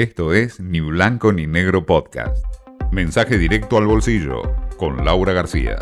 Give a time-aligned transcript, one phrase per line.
[0.00, 2.42] Esto es Ni Blanco ni Negro Podcast.
[2.90, 4.40] Mensaje directo al bolsillo
[4.78, 5.76] con Laura García.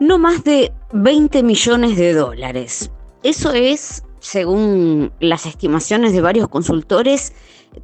[0.00, 2.90] No más de 20 millones de dólares.
[3.22, 7.34] Eso es, según las estimaciones de varios consultores,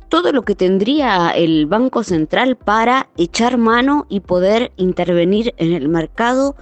[0.09, 5.91] todo lo que tendría el Banco Central para echar mano y poder intervenir en el
[5.91, 6.57] mercado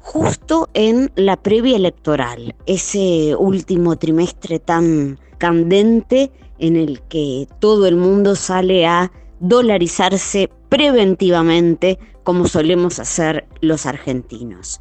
[0.00, 7.96] justo en la previa electoral, ese último trimestre tan candente en el que todo el
[7.96, 14.80] mundo sale a dolarizarse preventivamente como solemos hacer los argentinos.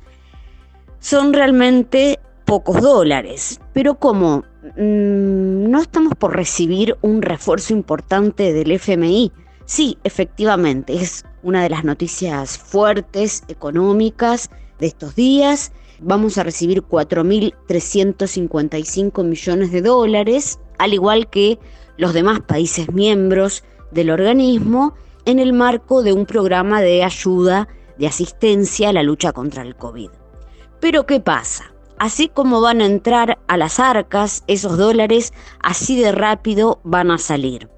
[0.99, 4.45] Son realmente pocos dólares, pero como
[4.77, 9.33] mm, no estamos por recibir un refuerzo importante del FMI,
[9.66, 14.49] sí, efectivamente, es una de las noticias fuertes económicas
[14.80, 15.73] de estos días.
[16.05, 21.59] Vamos a recibir 4.355 millones de dólares, al igual que
[21.95, 28.08] los demás países miembros del organismo, en el marco de un programa de ayuda, de
[28.08, 30.09] asistencia a la lucha contra el COVID.
[30.81, 31.73] Pero ¿qué pasa?
[32.00, 37.17] Así como van a entrar a las arcas esos dólares, así de rápido van a
[37.17, 37.70] salir.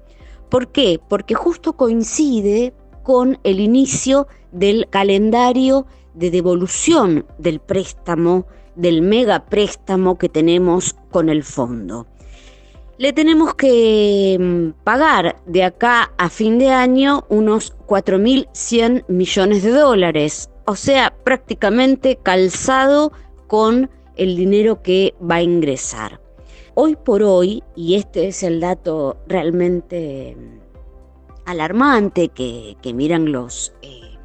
[0.50, 0.98] ¿Por qué?
[1.08, 10.18] Porque justo coincide con el inicio del calendario de devolución del préstamo, del mega préstamo
[10.18, 12.06] que tenemos con el fondo.
[12.98, 19.70] Le tenemos que mm, pagar de acá a fin de año unos 4.100 millones de
[19.70, 23.12] dólares, o sea, prácticamente calzado
[23.46, 26.20] con el dinero que va a ingresar.
[26.74, 30.66] Hoy por hoy, y este es el dato realmente mm,
[31.44, 34.15] alarmante que, miran los eh,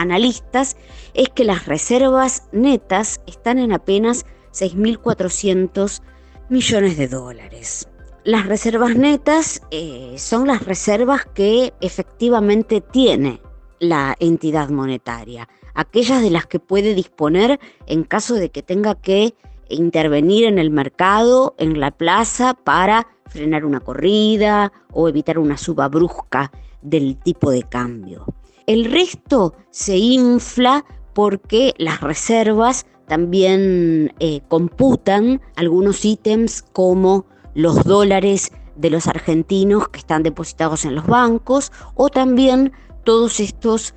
[0.00, 0.76] analistas,
[1.14, 6.02] es que las reservas netas están en apenas 6.400
[6.48, 7.88] millones de dólares.
[8.24, 13.40] Las reservas netas eh, son las reservas que efectivamente tiene
[13.78, 19.34] la entidad monetaria aquellas de las que puede disponer en caso de que tenga que
[19.68, 25.88] intervenir en el mercado, en la plaza, para frenar una corrida o evitar una suba
[25.88, 26.50] brusca
[26.82, 28.26] del tipo de cambio.
[28.66, 30.84] El resto se infla
[31.14, 39.98] porque las reservas también eh, computan algunos ítems como los dólares de los argentinos que
[39.98, 42.72] están depositados en los bancos o también
[43.04, 43.94] todos estos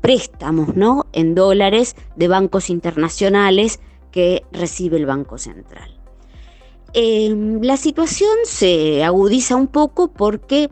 [0.00, 1.06] préstamos ¿no?
[1.12, 3.80] en dólares de bancos internacionales
[4.10, 5.96] que recibe el Banco Central.
[6.94, 10.70] Em, la situación se agudiza un poco porque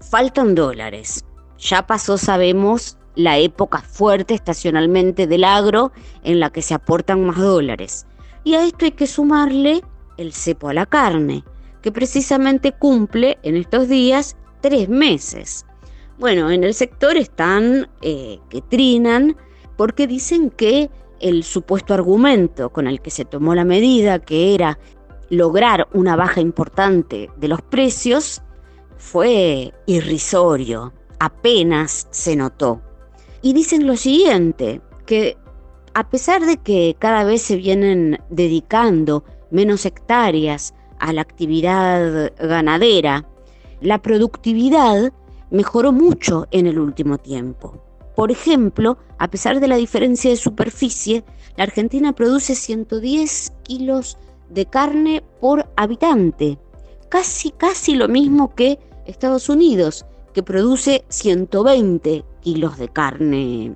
[0.00, 1.24] faltan dólares.
[1.62, 5.92] Ya pasó, sabemos, la época fuerte estacionalmente del agro
[6.24, 8.04] en la que se aportan más dólares.
[8.42, 9.82] Y a esto hay que sumarle
[10.16, 11.44] el cepo a la carne,
[11.80, 15.64] que precisamente cumple en estos días tres meses.
[16.18, 19.36] Bueno, en el sector están eh, que trinan
[19.76, 20.90] porque dicen que
[21.20, 24.80] el supuesto argumento con el que se tomó la medida, que era
[25.30, 28.42] lograr una baja importante de los precios,
[28.98, 30.92] fue irrisorio,
[31.22, 32.82] apenas se notó.
[33.42, 35.36] Y dicen lo siguiente, que
[35.94, 39.22] a pesar de que cada vez se vienen dedicando
[39.52, 43.24] menos hectáreas a la actividad ganadera,
[43.80, 45.12] la productividad
[45.50, 47.80] mejoró mucho en el último tiempo.
[48.16, 51.22] Por ejemplo, a pesar de la diferencia de superficie,
[51.56, 54.18] la Argentina produce 110 kilos
[54.50, 56.58] de carne por habitante,
[57.08, 63.74] casi casi lo mismo que Estados Unidos, que produce 120 kilos de carne.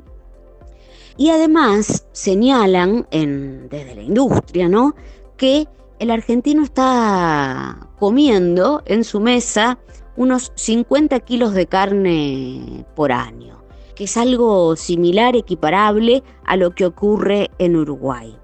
[1.17, 4.95] Y además señalan desde la industria, ¿no?
[5.37, 5.69] que
[5.99, 9.79] el argentino está comiendo en su mesa
[10.17, 13.63] unos 50 kilos de carne por año,
[13.95, 18.37] que es algo similar, equiparable a lo que ocurre en Uruguay.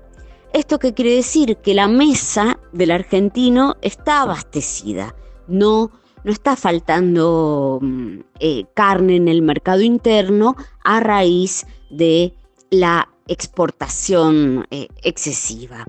[0.53, 1.57] ¿Esto qué quiere decir?
[1.57, 5.15] Que la mesa del argentino está abastecida,
[5.49, 5.91] no,
[6.25, 12.35] no está faltando mm, eh, carne en el mercado interno a raíz de
[12.71, 15.87] la exportación eh, excesiva.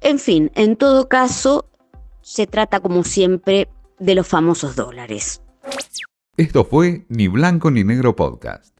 [0.00, 1.70] En fin, en todo caso,
[2.20, 3.68] se trata como siempre
[3.98, 5.40] de los famosos dólares.
[6.36, 8.73] Esto fue Ni Blanco ni Negro Podcast.